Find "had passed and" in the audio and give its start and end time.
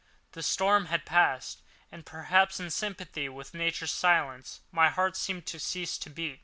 0.87-2.03